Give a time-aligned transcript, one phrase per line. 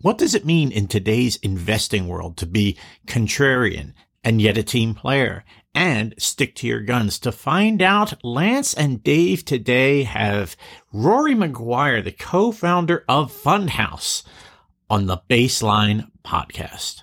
[0.00, 4.94] What does it mean in today's investing world to be contrarian and yet a team
[4.94, 7.18] player and stick to your guns?
[7.18, 10.56] To find out, Lance and Dave today have
[10.92, 14.22] Rory Maguire, the co-founder of Fundhouse
[14.88, 17.02] on the Baseline podcast.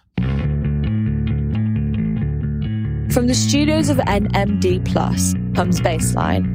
[3.12, 6.55] From the studios of NMD Plus comes Baseline.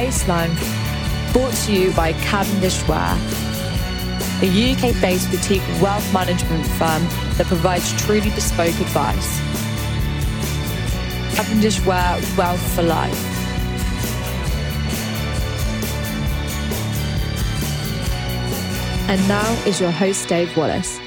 [0.00, 0.54] Baseline,
[1.34, 3.18] brought to you by Cavendish Ware,
[4.40, 9.38] a UK based boutique wealth management firm that provides truly bespoke advice.
[11.36, 13.26] Cavendish Ware Wealth for Life.
[19.10, 20.98] And now is your host, Dave Wallace.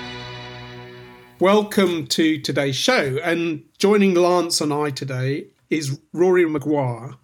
[1.40, 3.18] Welcome to today's show.
[3.24, 7.16] And joining Lance and I today is Rory Maguire.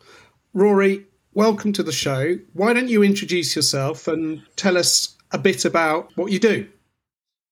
[0.55, 2.35] Rory, welcome to the show.
[2.53, 6.67] Why don't you introduce yourself and tell us a bit about what you do?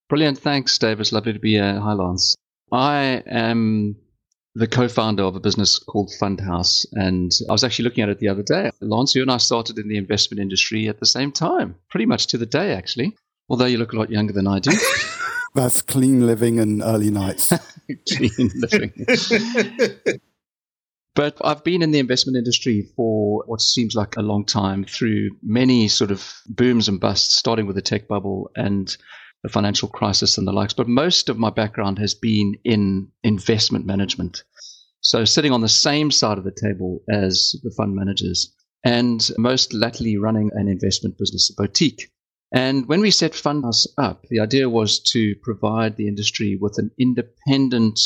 [0.09, 0.39] Brilliant.
[0.39, 0.99] Thanks, Dave.
[0.99, 1.79] It's lovely to be here.
[1.79, 2.35] Hi, Lance.
[2.71, 3.95] I am
[4.55, 8.29] the co-founder of a business called Fundhouse, and I was actually looking at it the
[8.29, 8.71] other day.
[8.81, 12.27] Lance, you and I started in the investment industry at the same time, pretty much
[12.27, 13.15] to the day, actually.
[13.49, 14.71] Although you look a lot younger than I do.
[15.55, 17.53] That's clean living and early nights.
[18.09, 19.05] clean living.
[21.17, 25.31] but I've been in the investment industry for what seems like a long time through
[25.41, 28.95] many sort of booms and busts, starting with the tech bubble and
[29.41, 30.73] the financial crisis and the likes.
[30.73, 34.43] But most of my background has been in investment management.
[35.01, 38.53] So sitting on the same side of the table as the fund managers
[38.85, 42.11] and most latterly running an investment business, a boutique.
[42.53, 46.91] And when we set Fundhouse up, the idea was to provide the industry with an
[46.99, 47.99] independent,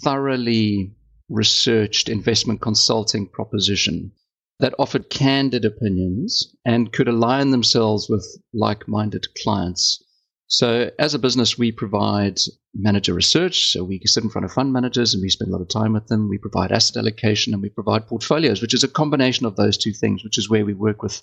[0.00, 0.94] thoroughly
[1.28, 4.12] researched investment consulting proposition
[4.60, 10.02] that offered candid opinions and could align themselves with like minded clients
[10.48, 12.38] so, as a business, we provide
[12.74, 13.70] manager research.
[13.70, 15.92] So, we sit in front of fund managers and we spend a lot of time
[15.92, 16.30] with them.
[16.30, 19.92] We provide asset allocation and we provide portfolios, which is a combination of those two
[19.92, 21.20] things, which is where we work with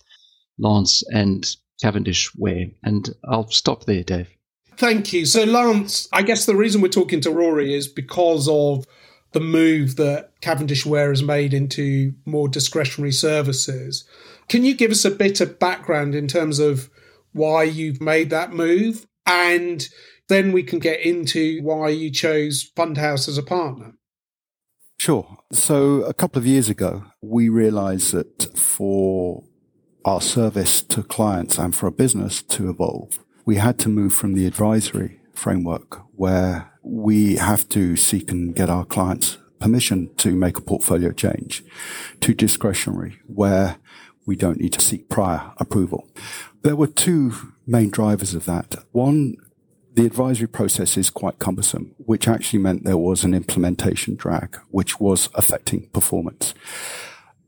[0.59, 2.67] Lance and Cavendish Ware.
[2.83, 4.29] And I'll stop there, Dave.
[4.77, 5.25] Thank you.
[5.25, 8.85] So, Lance, I guess the reason we're talking to Rory is because of
[9.35, 14.03] the move that Cavendish Ware has made into more discretionary services.
[14.49, 16.89] Can you give us a bit of background in terms of
[17.33, 19.87] why you've made that move and
[20.27, 23.93] then we can get into why you chose Fundhouse as a partner.
[24.97, 25.37] Sure.
[25.51, 29.43] So a couple of years ago, we realized that for
[30.05, 34.33] our service to clients and for a business to evolve, we had to move from
[34.33, 40.57] the advisory framework where we have to seek and get our clients permission to make
[40.57, 41.63] a portfolio change
[42.21, 43.77] to discretionary where
[44.25, 46.07] we don't need to seek prior approval.
[46.61, 48.75] There were two main drivers of that.
[48.91, 49.35] One,
[49.93, 54.99] the advisory process is quite cumbersome, which actually meant there was an implementation drag, which
[54.99, 56.53] was affecting performance.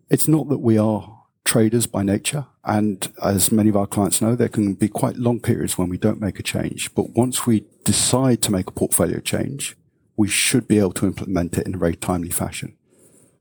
[0.10, 1.17] It's not that we are
[1.48, 2.46] traders by nature.
[2.66, 5.98] And as many of our clients know, there can be quite long periods when we
[5.98, 6.94] don't make a change.
[6.94, 9.78] But once we decide to make a portfolio change,
[10.18, 12.76] we should be able to implement it in a very timely fashion.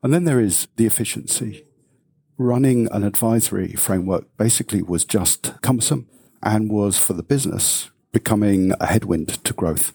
[0.04, 1.66] And then there is the efficiency
[2.38, 6.06] running an advisory framework basically was just cumbersome
[6.42, 9.92] and was for the business becoming a headwind to growth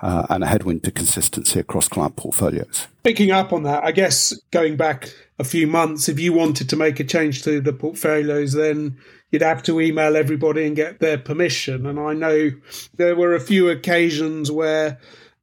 [0.00, 2.86] uh, and a headwind to consistency across client portfolios.
[3.02, 6.76] Picking up on that, I guess going back a few months, if you wanted to
[6.76, 8.96] make a change to the portfolios, then
[9.30, 11.84] you'd have to email everybody and get their permission.
[11.84, 12.52] And I know
[12.94, 14.98] there were a few occasions where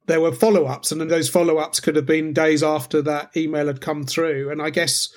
[0.06, 3.68] there were follow ups, and those follow ups could have been days after that email
[3.68, 4.50] had come through.
[4.50, 5.16] And I guess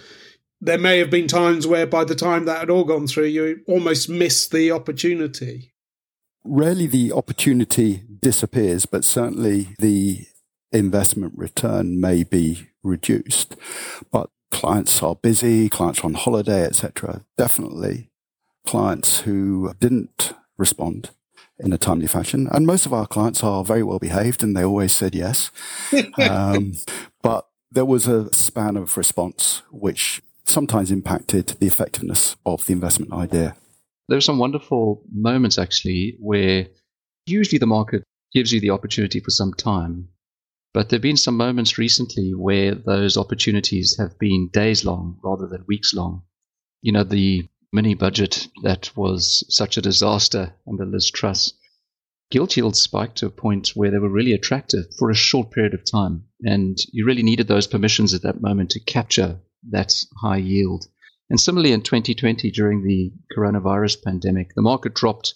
[0.62, 3.62] there may have been times where by the time that had all gone through, you
[3.66, 5.74] almost missed the opportunity.
[6.44, 10.26] Rarely the opportunity disappears, but certainly the
[10.72, 13.56] investment return may be reduced.
[14.12, 17.24] But clients are busy, clients are on holiday, etc.
[17.38, 18.10] Definitely
[18.66, 21.10] clients who didn't respond
[21.58, 22.48] in a timely fashion.
[22.52, 25.52] And most of our clients are very well behaved and they always said yes.
[26.30, 26.74] um,
[27.22, 33.14] but there was a span of response which sometimes impacted the effectiveness of the investment
[33.14, 33.56] idea.
[34.10, 36.68] There are some wonderful moments actually where
[37.28, 38.04] usually the market
[38.34, 40.10] gives you the opportunity for some time.
[40.74, 45.46] But there have been some moments recently where those opportunities have been days long rather
[45.46, 46.24] than weeks long.
[46.82, 51.54] You know, the mini budget that was such a disaster under Liz Truss.
[52.32, 55.76] Gilt yields spiked to a point where they were really attractive for a short period
[55.76, 56.24] of time.
[56.42, 59.40] And you really needed those permissions at that moment to capture
[59.70, 60.88] that high yield.
[61.30, 65.36] And similarly, in 2020, during the coronavirus pandemic, the market dropped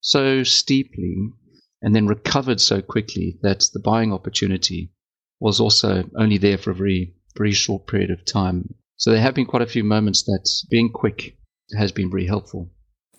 [0.00, 1.16] so steeply
[1.80, 4.92] and then recovered so quickly that the buying opportunity
[5.40, 8.74] was also only there for a very, very short period of time.
[8.96, 11.36] So there have been quite a few moments that being quick
[11.76, 12.70] has been very helpful.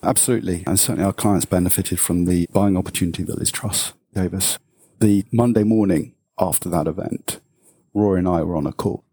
[0.02, 0.64] Absolutely.
[0.66, 4.58] And certainly our clients benefited from the buying opportunity that Liz Truss gave us.
[5.00, 7.42] The Monday morning after that event,
[7.94, 9.04] Rory and I were on a call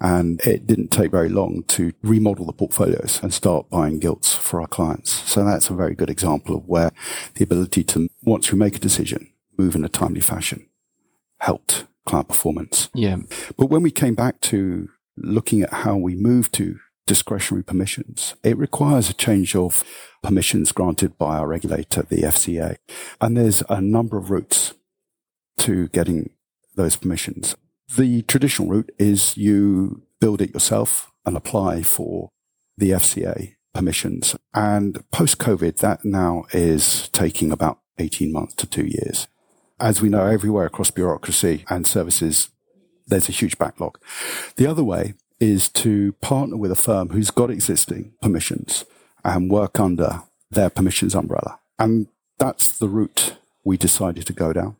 [0.00, 4.60] and it didn't take very long to remodel the portfolios and start buying gilts for
[4.60, 5.10] our clients.
[5.10, 6.92] So that's a very good example of where
[7.34, 10.68] the ability to, once we make a decision, move in a timely fashion
[11.38, 12.88] helped client performance.
[12.94, 13.18] Yeah.
[13.56, 18.56] But when we came back to looking at how we move to discretionary permissions, it
[18.56, 19.84] requires a change of
[20.22, 22.76] permissions granted by our regulator, the FCA.
[23.20, 24.74] And there's a number of routes
[25.58, 26.30] to getting
[26.76, 27.56] those permissions.
[27.96, 32.30] The traditional route is you build it yourself and apply for
[32.76, 34.36] the FCA permissions.
[34.54, 39.28] And post COVID, that now is taking about 18 months to two years.
[39.78, 42.50] As we know, everywhere across bureaucracy and services,
[43.06, 43.98] there's a huge backlog.
[44.56, 48.84] The other way is to partner with a firm who's got existing permissions
[49.24, 51.58] and work under their permissions umbrella.
[51.78, 52.06] And
[52.38, 54.76] that's the route we decided to go down.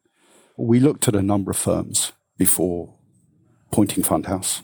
[0.56, 2.93] We looked at a number of firms before
[3.74, 4.62] pointing Fundhouse.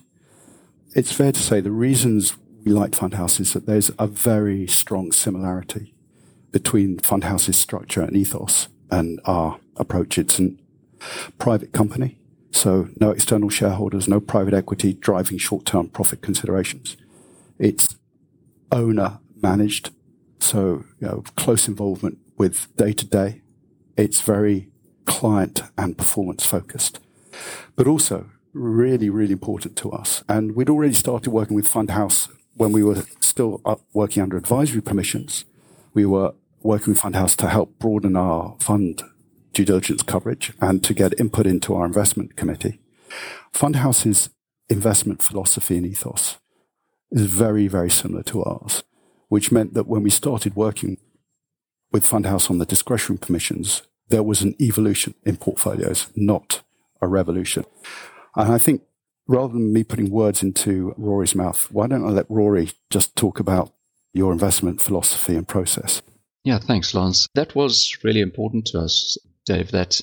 [0.94, 5.10] It's fair to say the reasons we like Fundhouse is that there's a very strong
[5.10, 5.92] similarity
[6.52, 10.16] between Fundhouse's structure and ethos and our approach.
[10.16, 10.50] It's a
[11.40, 12.20] private company,
[12.52, 16.96] so no external shareholders, no private equity driving short-term profit considerations.
[17.58, 17.88] It's
[18.70, 19.90] owner managed,
[20.38, 23.42] so you know, close involvement with day to day.
[23.96, 24.68] It's very
[25.04, 27.00] client and performance focused,
[27.74, 30.24] but also really, really important to us.
[30.28, 34.80] And we'd already started working with Fundhouse when we were still uh, working under advisory
[34.80, 35.44] permissions.
[35.94, 39.02] We were working with Fundhouse to help broaden our fund
[39.52, 42.80] due diligence coverage and to get input into our investment committee.
[43.52, 44.30] Fundhouse's
[44.68, 46.38] investment philosophy and ethos
[47.10, 48.84] is very, very similar to ours,
[49.28, 50.96] which meant that when we started working
[51.92, 56.62] with Fundhouse on the discretionary permissions, there was an evolution in portfolios, not
[57.00, 57.64] a revolution.
[58.36, 58.82] And I think
[59.26, 63.38] rather than me putting words into Rory's mouth, why don't I let Rory just talk
[63.38, 63.72] about
[64.12, 66.02] your investment philosophy and process?
[66.44, 67.28] Yeah, thanks, Lance.
[67.34, 69.16] That was really important to us,
[69.46, 70.00] Dave, that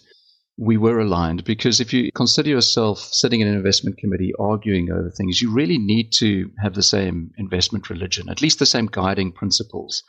[0.57, 5.11] we were aligned because if you consider yourself sitting in an investment committee arguing over
[5.11, 9.31] things, you really need to have the same investment religion, at least the same guiding
[9.31, 10.03] principles,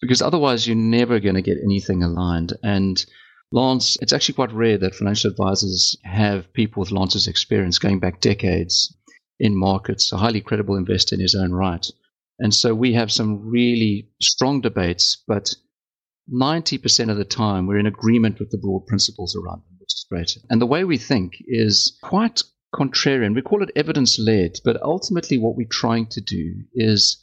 [0.00, 2.54] because otherwise you're never going to get anything aligned.
[2.62, 3.04] And
[3.50, 8.20] Lance, it's actually quite rare that financial advisors have people with Lance's experience going back
[8.20, 8.94] decades
[9.40, 11.86] in markets, a highly credible investor in his own right.
[12.38, 15.54] And so we have some really strong debates, but
[16.32, 20.06] 90% of the time we're in agreement with the broad principles around them, which is
[20.08, 20.36] great.
[20.50, 22.42] And the way we think is quite
[22.74, 23.34] contrarian.
[23.34, 27.16] We call it evidence led, but ultimately what we're trying to do is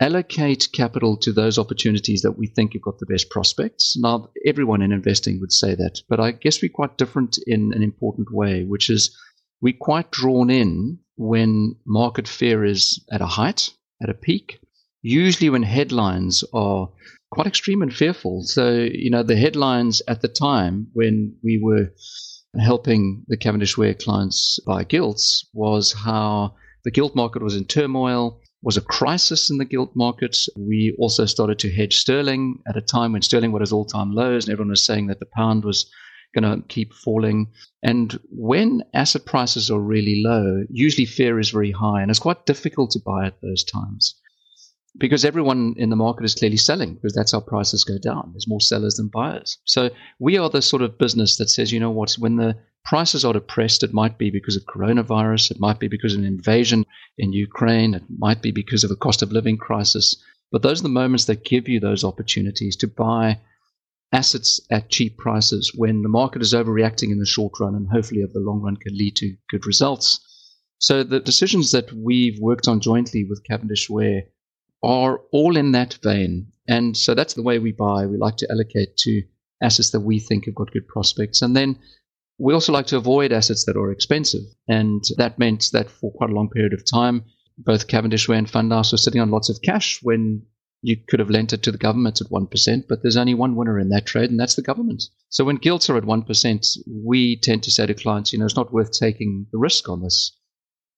[0.00, 3.96] allocate capital to those opportunities that we think have got the best prospects.
[3.98, 7.82] Now, everyone in investing would say that, but I guess we're quite different in an
[7.82, 9.16] important way, which is
[9.60, 14.60] we're quite drawn in when market fear is at a height, at a peak,
[15.02, 16.88] usually when headlines are
[17.32, 18.42] quite extreme and fearful.
[18.44, 21.92] So, you know, the headlines at the time when we were
[22.60, 28.40] helping the Cavendish Ware clients buy gilts was how the gilt market was in turmoil
[28.62, 30.36] was a crisis in the gilt market.
[30.56, 34.12] We also started to hedge sterling at a time when sterling was at all time
[34.12, 35.90] lows, and everyone was saying that the pound was
[36.34, 37.48] going to keep falling.
[37.82, 42.46] And when asset prices are really low, usually fear is very high, and it's quite
[42.46, 44.14] difficult to buy at those times
[44.98, 48.30] because everyone in the market is clearly selling because that's how prices go down.
[48.32, 49.58] There's more sellers than buyers.
[49.64, 53.24] So we are the sort of business that says, you know what, when the prices
[53.24, 56.84] are depressed, it might be because of coronavirus, it might be because of an invasion
[57.18, 60.16] in Ukraine, it might be because of a cost of living crisis.
[60.50, 63.40] But those are the moments that give you those opportunities to buy
[64.12, 68.22] assets at cheap prices when the market is overreacting in the short run and hopefully
[68.22, 70.20] over the long run can lead to good results.
[70.78, 74.22] So the decisions that we've worked on jointly with Cavendish Ware
[74.82, 76.52] are all in that vein.
[76.68, 78.06] And so that's the way we buy.
[78.06, 79.22] We like to allocate to
[79.62, 81.42] assets that we think have got good prospects.
[81.42, 81.78] And then
[82.38, 84.42] we also like to avoid assets that are expensive.
[84.68, 87.24] And that meant that for quite a long period of time,
[87.58, 90.42] both Cavendish and Fundhouse were sitting on lots of cash when
[90.82, 93.80] you could have lent it to the government at 1%, but there's only one winner
[93.80, 95.02] in that trade, and that's the government.
[95.28, 98.56] So when gilts are at 1%, we tend to say to clients, you know, it's
[98.56, 100.32] not worth taking the risk on this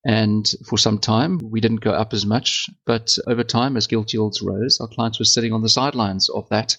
[0.04, 2.70] And for some time, we didn't go up as much.
[2.86, 6.48] But over time, as gilt yields rose, our clients were sitting on the sidelines of
[6.50, 6.76] that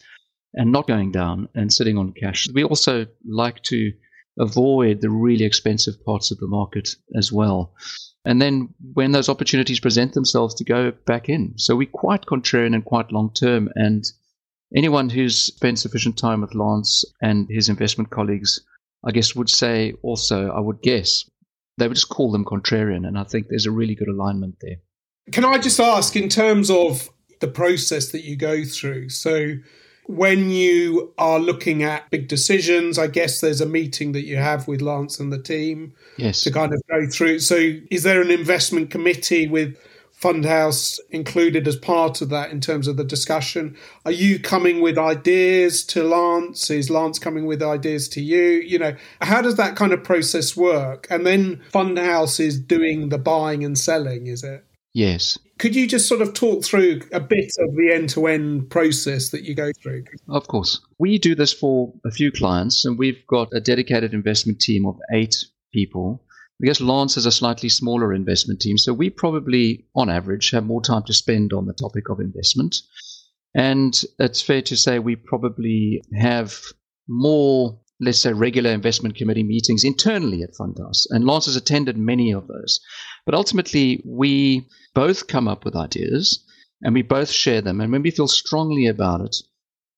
[0.53, 2.47] and not going down and sitting on cash.
[2.53, 3.91] We also like to
[4.39, 7.73] avoid the really expensive parts of the market as well.
[8.23, 11.53] And then when those opportunities present themselves to go back in.
[11.57, 13.69] So we're quite contrarian and quite long term.
[13.75, 14.05] And
[14.75, 18.61] anyone who's spent sufficient time with Lance and his investment colleagues,
[19.03, 21.29] I guess, would say also, I would guess,
[21.77, 23.07] they would just call them contrarian.
[23.07, 24.77] And I think there's a really good alignment there.
[25.31, 27.09] Can I just ask, in terms of
[27.39, 29.09] the process that you go through?
[29.09, 29.55] So,
[30.05, 34.67] when you are looking at big decisions, I guess there's a meeting that you have
[34.67, 36.41] with Lance and the team yes.
[36.41, 37.39] to kind of go through.
[37.39, 37.55] So,
[37.89, 39.77] is there an investment committee with
[40.21, 43.75] Fundhouse included as part of that in terms of the discussion?
[44.05, 46.69] Are you coming with ideas to Lance?
[46.69, 48.61] Is Lance coming with ideas to you?
[48.61, 51.07] You know, how does that kind of process work?
[51.09, 54.63] And then Fundhouse is doing the buying and selling, is it?
[54.93, 55.37] Yes.
[55.57, 59.29] Could you just sort of talk through a bit of the end to end process
[59.29, 60.03] that you go through?
[60.27, 60.81] Of course.
[60.99, 64.97] We do this for a few clients, and we've got a dedicated investment team of
[65.13, 65.35] eight
[65.73, 66.23] people.
[66.61, 70.65] I guess Lance is a slightly smaller investment team, so we probably, on average, have
[70.65, 72.75] more time to spend on the topic of investment.
[73.55, 76.55] And it's fair to say we probably have
[77.07, 81.05] more let's say, regular investment committee meetings internally at Fundhouse.
[81.11, 82.79] And Lance has attended many of those.
[83.25, 86.43] But ultimately, we both come up with ideas
[86.81, 87.79] and we both share them.
[87.79, 89.35] And when we feel strongly about it,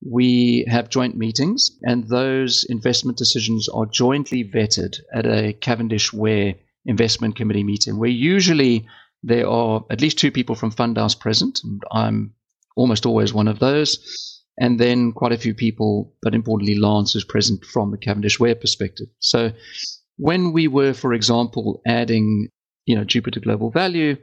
[0.05, 6.55] we have joint meetings, and those investment decisions are jointly vetted at a Cavendish Ware
[6.85, 8.85] investment committee meeting, where usually
[9.23, 11.61] there are at least two people from Fundhouse present.
[11.63, 12.33] And I'm
[12.75, 17.23] almost always one of those and then quite a few people, but importantly, Lance is
[17.23, 19.07] present from the Cavendish Ware perspective.
[19.19, 19.51] So
[20.17, 22.49] when we were, for example, adding,
[22.85, 24.15] you know, Jupiter Global Value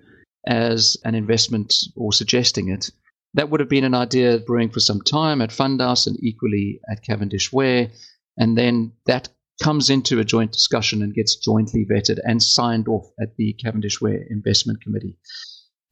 [0.46, 2.90] as an investment or suggesting it,
[3.34, 7.04] that would have been an idea brewing for some time at Fundhouse and equally at
[7.04, 7.90] Cavendish Ware.
[8.36, 9.28] And then that
[9.62, 14.00] comes into a joint discussion and gets jointly vetted and signed off at the Cavendish
[14.00, 15.16] Ware Investment Committee.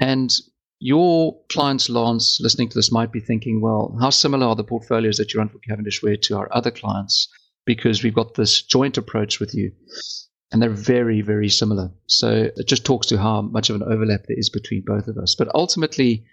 [0.01, 0.35] And
[0.81, 5.17] your clients, Lance, listening to this might be thinking, well, how similar are the portfolios
[5.17, 7.29] that you run for Cavendish Ware to our other clients?
[7.67, 9.73] Because we've got this joint approach with you.
[10.51, 11.91] And they're very, very similar.
[12.07, 15.19] So it just talks to how much of an overlap there is between both of
[15.19, 15.35] us.
[15.35, 16.25] But ultimately,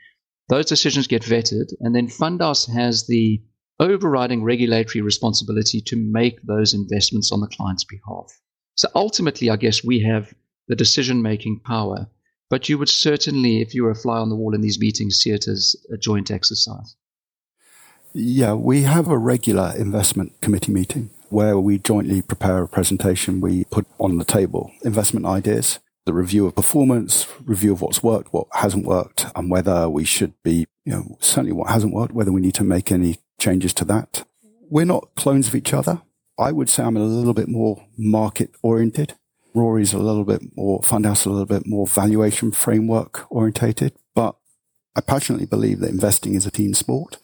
[0.47, 3.41] those decisions get vetted, and then Fundhouse has the
[3.79, 8.31] overriding regulatory responsibility to make those investments on the client's behalf.
[8.75, 10.33] So ultimately, I guess we have
[10.67, 12.07] the decision making power
[12.49, 15.17] but you would certainly, if you were a fly on the wall in these meetings,
[15.17, 16.95] see it as a joint exercise.
[18.13, 23.41] Yeah, we have a regular investment committee meeting where we jointly prepare a presentation.
[23.41, 28.31] We put on the table investment ideas, the review of performance, review of what's worked,
[28.31, 32.31] what hasn't worked, and whether we should be, you know, certainly what hasn't worked, whether
[32.31, 34.25] we need to make any changes to that.
[34.69, 36.01] We're not clones of each other.
[36.39, 39.15] I would say I'm a little bit more market oriented.
[39.55, 44.35] Rory's a little bit more, Fundhouse a little bit more valuation framework orientated, but
[44.95, 47.17] I passionately believe that investing is a team sport.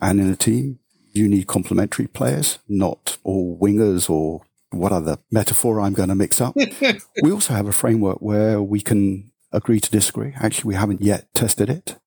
[0.00, 0.78] And in a team,
[1.12, 6.40] you need complementary players, not all wingers or what other metaphor I'm going to mix
[6.40, 6.56] up.
[7.22, 10.34] we also have a framework where we can agree to disagree.
[10.36, 11.98] Actually, we haven't yet tested it,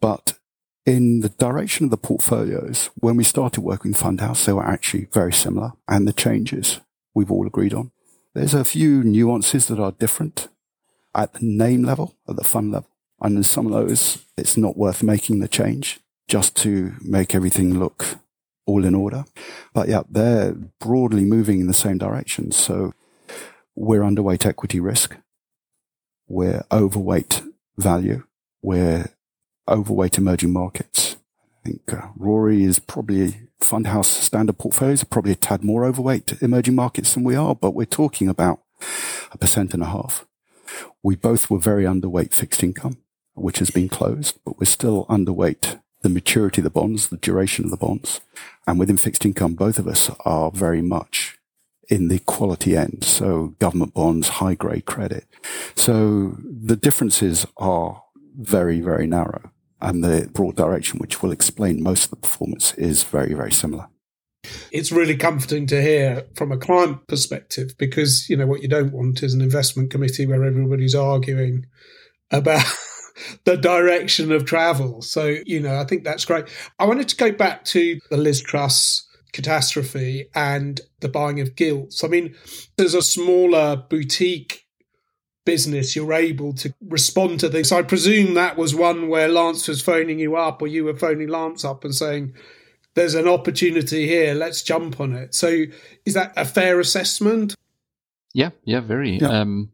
[0.00, 0.38] but
[0.84, 5.06] in the direction of the portfolios, when we started working with Fundhouse, they were actually
[5.12, 6.80] very similar and the changes
[7.14, 7.92] we've all agreed on.
[8.38, 10.46] There's a few nuances that are different
[11.12, 12.88] at the name level, at the fund level.
[13.20, 17.80] And in some of those, it's not worth making the change just to make everything
[17.80, 18.18] look
[18.64, 19.24] all in order.
[19.74, 22.52] But yeah, they're broadly moving in the same direction.
[22.52, 22.94] So
[23.74, 25.16] we're underweight equity risk.
[26.28, 27.42] We're overweight
[27.76, 28.22] value.
[28.62, 29.06] We're
[29.66, 31.16] overweight emerging markets.
[31.64, 36.76] I think uh, Rory is probably Fundhouse standard portfolios probably a tad more overweight emerging
[36.76, 38.60] markets than we are, but we're talking about
[39.32, 40.24] a percent and a half.
[41.02, 42.98] We both were very underweight fixed income,
[43.34, 47.64] which has been closed, but we're still underweight the maturity of the bonds, the duration
[47.64, 48.20] of the bonds.
[48.66, 51.38] And within fixed income, both of us are very much
[51.88, 53.02] in the quality end.
[53.02, 55.26] So government bonds, high grade credit.
[55.74, 58.04] So the differences are
[58.36, 63.04] very, very narrow and the broad direction, which will explain most of the performance, is
[63.04, 63.88] very, very similar.
[64.70, 68.92] It's really comforting to hear from a client perspective because, you know, what you don't
[68.92, 71.66] want is an investment committee where everybody's arguing
[72.30, 72.64] about
[73.44, 75.02] the direction of travel.
[75.02, 76.46] So, you know, I think that's great.
[76.78, 82.02] I wanted to go back to the Liz Truss catastrophe and the buying of gilts.
[82.02, 82.34] I mean,
[82.76, 84.64] there's a smaller boutique
[85.48, 87.72] business, you're able to respond to this.
[87.72, 91.28] I presume that was one where Lance was phoning you up, or you were phoning
[91.28, 92.34] Lance up and saying,
[92.94, 94.34] "There's an opportunity here.
[94.34, 95.64] Let's jump on it." So,
[96.04, 97.54] is that a fair assessment?
[98.34, 99.16] Yeah, yeah, very.
[99.16, 99.40] Yeah.
[99.40, 99.70] Um,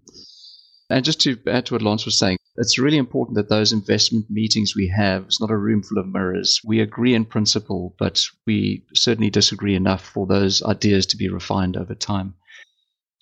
[0.90, 4.26] and just to add to what Lance was saying, it's really important that those investment
[4.30, 6.60] meetings we have, it's not a room full of mirrors.
[6.64, 11.76] We agree in principle, but we certainly disagree enough for those ideas to be refined
[11.76, 12.34] over time.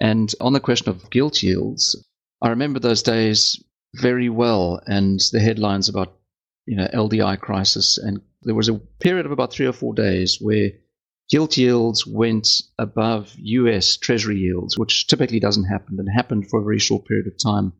[0.00, 1.96] And on the question of gilt yields,
[2.42, 3.62] I remember those days
[3.94, 6.18] very well and the headlines about,
[6.66, 7.98] you know, LDI crisis.
[7.98, 10.72] And there was a period of about three or four days where
[11.30, 16.64] gilt yields went above US Treasury yields, which typically doesn't happen and happened for a
[16.64, 17.72] very short period of time.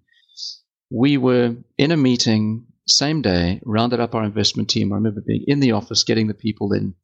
[0.90, 4.92] We were in a meeting same day, rounded up our investment team.
[4.92, 6.94] I remember being in the office, getting the people in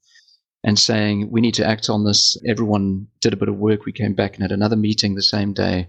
[0.64, 2.36] and saying, we need to act on this.
[2.46, 3.84] Everyone did a bit of work.
[3.84, 5.88] We came back and had another meeting the same day.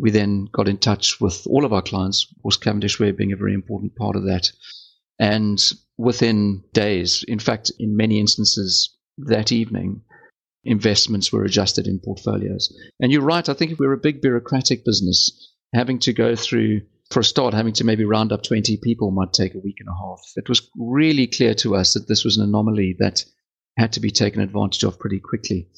[0.00, 3.32] We then got in touch with all of our clients, of course, Cavendish Ware being
[3.32, 4.50] a very important part of that.
[5.18, 5.62] And
[5.98, 10.02] within days, in fact, in many instances that evening,
[10.64, 12.74] investments were adjusted in portfolios.
[13.00, 16.82] And you're right, I think if we're a big bureaucratic business, having to go through,
[17.10, 19.88] for a start, having to maybe round up 20 people might take a week and
[19.88, 20.20] a half.
[20.36, 23.24] It was really clear to us that this was an anomaly that
[23.76, 25.68] had to be taken advantage of pretty quickly.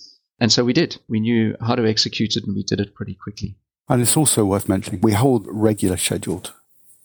[0.41, 0.99] And so we did.
[1.09, 3.57] We knew how to execute it and we did it pretty quickly.
[3.93, 6.55] And it's also worth mentioning we hold regular scheduled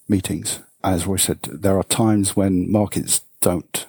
[0.07, 0.59] meetings.
[0.85, 3.85] As we said, there are times when markets don't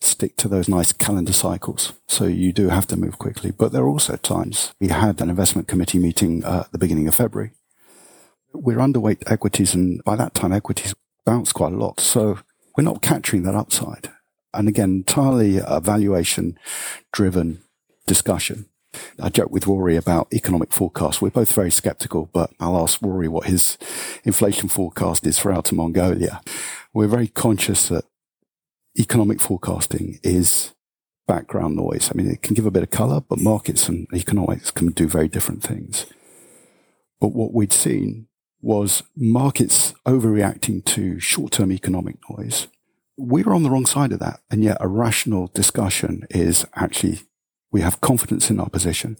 [0.00, 1.92] stick to those nice calendar cycles.
[2.08, 3.52] So you do have to move quickly.
[3.52, 7.06] But there are also times we had an investment committee meeting uh, at the beginning
[7.06, 7.52] of February.
[8.52, 12.00] We're underweight equities, and by that time, equities bounced quite a lot.
[12.00, 12.40] So
[12.76, 14.10] we're not capturing that upside
[14.54, 16.58] and again, entirely a valuation
[17.12, 17.62] driven
[18.06, 18.66] discussion.
[19.20, 21.20] I joke with Rory about economic forecasts.
[21.20, 23.78] We're both very skeptical, but I'll ask Rory what his
[24.24, 26.40] inflation forecast is for Outer Mongolia.
[26.92, 28.04] We're very conscious that
[28.98, 30.74] economic forecasting is
[31.26, 32.10] background noise.
[32.10, 35.08] I mean, it can give a bit of color, but markets and economics can do
[35.08, 36.06] very different things.
[37.20, 38.28] But what we'd seen
[38.60, 42.68] was markets overreacting to short-term economic noise
[43.16, 44.40] we're on the wrong side of that.
[44.50, 47.20] And yet a rational discussion is actually,
[47.74, 49.16] we have confidence in our position.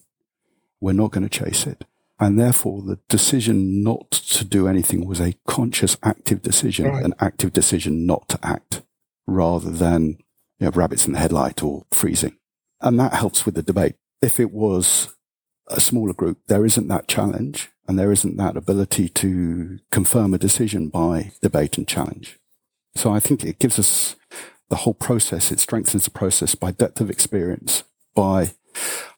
[0.81, 1.87] We're not going to chase it.
[2.21, 7.05] And therefore the decision not to do anything was a conscious active decision, right.
[7.05, 8.83] an active decision not to act
[9.27, 10.19] rather than
[10.61, 12.37] you know, rabbits in the headlight or freezing.
[12.81, 13.97] And that helps with the debate.
[14.23, 15.17] If it was
[15.67, 20.39] a smaller group, there isn't that challenge and there isn't that ability to confirm a
[20.39, 22.39] decision by debate and challenge.
[22.95, 24.15] So I think it gives us
[24.69, 25.51] the whole process.
[25.51, 27.83] It strengthens the process by depth of experience,
[28.15, 28.51] by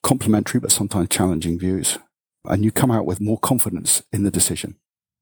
[0.03, 1.99] complementary but sometimes challenging views.
[2.45, 4.77] And you come out with more confidence in the decision.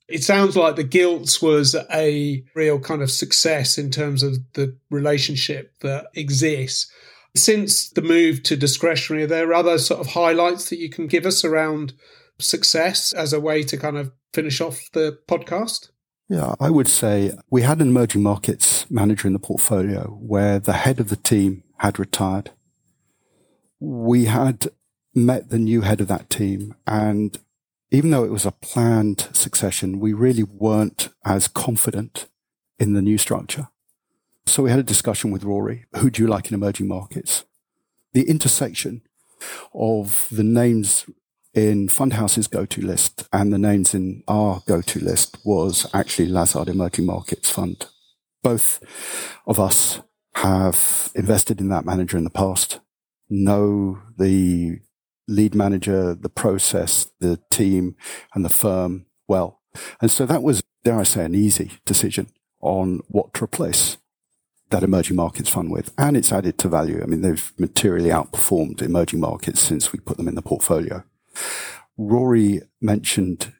[0.09, 4.77] It sounds like the gilts was a real kind of success in terms of the
[4.91, 6.91] relationship that exists.
[7.35, 11.25] Since the move to discretionary, are there other sort of highlights that you can give
[11.25, 11.95] us around
[12.39, 15.89] success as a way to kind of finish off the podcast?
[16.29, 20.73] Yeah, I would say we had an emerging markets manager in the portfolio where the
[20.73, 22.51] head of the team had retired.
[23.81, 24.69] We had
[25.15, 27.39] met the new head of that team and
[27.91, 32.29] even though it was a planned succession, we really weren't as confident
[32.79, 33.69] in the new structure.
[34.47, 35.87] So we had a discussion with Rory.
[35.97, 37.45] Who do you like in emerging markets?
[38.13, 39.03] The intersection
[39.73, 41.07] of the names
[41.55, 47.07] in Fundhouse's go-to list and the names in our go-to list was actually Lazard Emerging
[47.07, 47.87] Markets Fund.
[48.43, 48.83] Both
[49.47, 50.01] of us
[50.35, 52.81] have invested in that manager in the past,
[53.29, 54.79] know the
[55.27, 57.97] lead manager, the process, the team
[58.35, 59.61] and the firm well.
[60.01, 62.29] And so that was, dare I say, an easy decision
[62.61, 63.99] on what to replace
[64.71, 65.93] that emerging markets fund with.
[65.99, 67.03] And it's added to value.
[67.03, 71.05] I mean, they've materially outperformed emerging markets since we put them in the portfolio.
[71.97, 73.53] Rory mentioned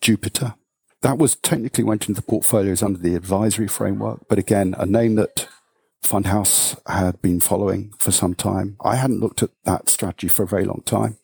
[0.00, 0.54] Jupiter.
[1.02, 5.14] That was technically went into the portfolios under the advisory framework, but again, a name
[5.16, 5.48] that
[6.02, 8.76] Fundhouse had been following for some time.
[8.84, 11.18] I hadn't looked at that strategy for a very long time.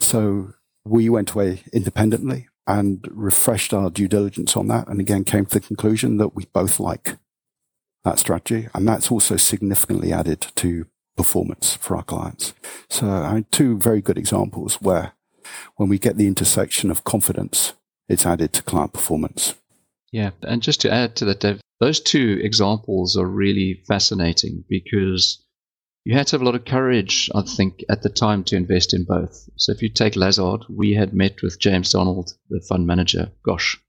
[0.00, 4.88] So we went away independently and refreshed our due diligence on that.
[4.88, 7.16] And again, came to the conclusion that we both like
[8.04, 8.68] that strategy.
[8.74, 12.54] And that's also significantly added to performance for our clients.
[12.88, 15.12] So I mean, two very good examples where
[15.76, 17.74] when we get the intersection of confidence,
[18.08, 19.54] it's added to client performance.
[20.10, 20.30] Yeah.
[20.42, 25.44] And just to add to that, Dave, those two examples are really fascinating because
[26.04, 28.92] you had to have a lot of courage, I think, at the time to invest
[28.92, 29.48] in both.
[29.56, 33.80] So if you take Lazard, we had met with James Donald, the fund manager, gosh,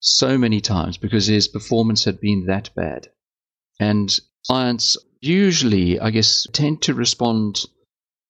[0.00, 3.08] so many times because his performance had been that bad.
[3.78, 4.14] And
[4.46, 7.64] clients usually, I guess, tend to respond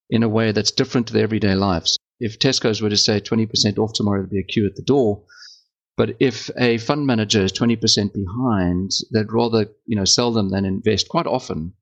[0.08, 1.96] in a way that's different to their everyday lives.
[2.18, 5.24] If Tesco's were to say 20% off tomorrow, there'd be a queue at the door.
[6.00, 10.64] But if a fund manager is 20% behind, they'd rather, you know, sell them than
[10.64, 11.74] invest quite often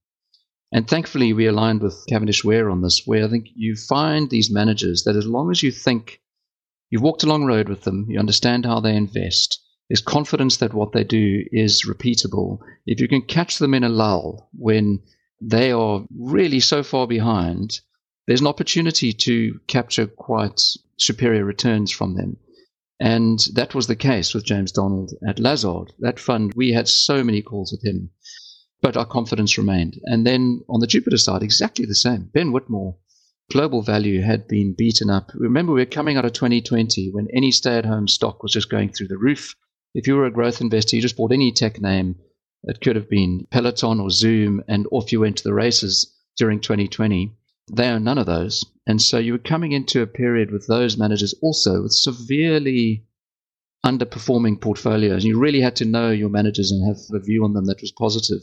[0.70, 4.50] and thankfully, we aligned with Cavendish Ware on this, where I think you find these
[4.50, 6.20] managers that as long as you think
[6.90, 10.74] you've walked a long road with them, you understand how they invest, there's confidence that
[10.74, 12.59] what they do is repeatable.
[12.87, 15.00] If you can catch them in a lull when
[15.40, 17.81] they are really so far behind,
[18.26, 20.61] there's an opportunity to capture quite
[20.98, 22.37] superior returns from them.
[23.01, 25.93] And that was the case with James Donald at Lazard.
[26.01, 28.11] That fund, we had so many calls with him
[28.81, 30.01] but our confidence remained.
[30.05, 32.31] And then on the Jupiter side, exactly the same.
[32.33, 32.97] Ben Whitmore,
[33.51, 35.33] global value had been beaten up.
[35.35, 38.71] Remember, we were coming out of 2020 when any stay at home stock was just
[38.71, 39.55] going through the roof.
[39.95, 42.17] If you were a growth investor, you just bought any tech name.
[42.65, 46.61] It could have been Peloton or Zoom, and off you went to the races during
[46.61, 47.33] 2020.
[47.73, 48.65] They are none of those.
[48.88, 53.05] And so you were coming into a period with those managers also with severely
[53.85, 55.24] underperforming portfolios.
[55.24, 57.92] You really had to know your managers and have a view on them that was
[57.92, 58.40] positive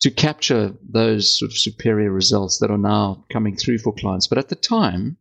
[0.00, 4.26] to capture those sort of superior results that are now coming through for clients.
[4.26, 5.16] But at the time,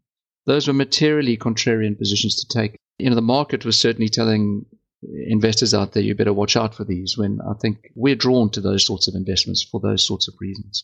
[0.46, 2.76] those were materially contrarian positions to take.
[2.98, 4.66] You know, the market was certainly telling
[5.28, 8.62] investors out there, you better watch out for these when I think we're drawn to
[8.62, 10.84] those sorts of investments for those sorts of reasons.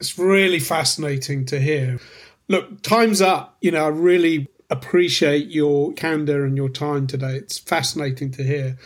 [0.00, 2.00] It's really fascinating to hear.
[2.52, 3.56] Look, time's up.
[3.62, 7.34] You know, I really appreciate your candor and your time today.
[7.36, 8.76] It's fascinating to hear.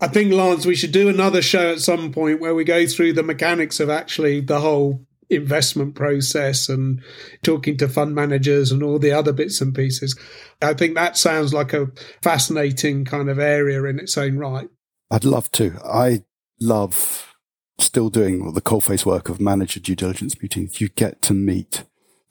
[0.00, 3.12] I think, Lance, we should do another show at some point where we go through
[3.12, 7.00] the mechanics of actually the whole investment process and
[7.44, 10.18] talking to fund managers and all the other bits and pieces.
[10.60, 14.68] I think that sounds like a fascinating kind of area in its own right.
[15.08, 15.78] I'd love to.
[15.84, 16.24] I
[16.60, 17.32] love
[17.78, 20.80] still doing the coalface work of manager due diligence meetings.
[20.80, 21.84] You get to meet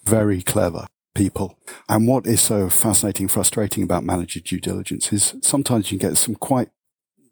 [0.05, 1.57] very clever people.
[1.87, 6.35] And what is so fascinating, frustrating about manager due diligence is sometimes you get some
[6.35, 6.69] quite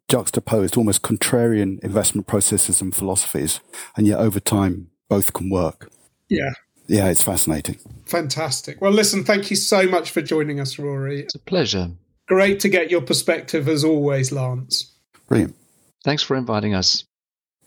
[0.08, 3.60] juxtaposed, almost contrarian investment processes and philosophies.
[3.96, 5.92] And yet over time, both can work.
[6.30, 6.52] Yeah.
[6.88, 7.80] Yeah, it's fascinating.
[8.06, 8.82] Fantastic.
[8.82, 11.22] Well, listen, thank you so much for joining us, Rory.
[11.22, 11.92] It's a pleasure.
[12.28, 14.94] Great to get your perspective as always, Lance.
[15.28, 15.56] Brilliant.
[16.04, 17.06] Thanks for inviting us.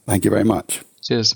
[0.07, 0.83] Thank you very much.
[1.03, 1.35] Cheers.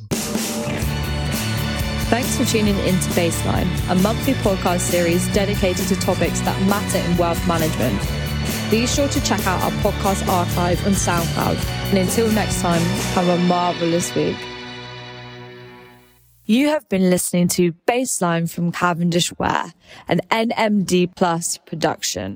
[2.09, 6.97] Thanks for tuning in to Baseline, a monthly podcast series dedicated to topics that matter
[6.97, 8.01] in wealth management.
[8.71, 11.62] Be sure to check out our podcast archive on SoundCloud.
[11.90, 12.81] And until next time,
[13.12, 14.38] have a marvelous week.
[16.47, 19.75] You have been listening to Baseline from Cavendish Ware,
[20.09, 22.27] an NMD Plus production.